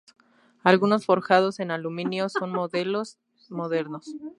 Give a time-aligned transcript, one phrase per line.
[0.63, 3.19] Algunos, forjados en aluminio, son modelos
[3.51, 4.07] modernos.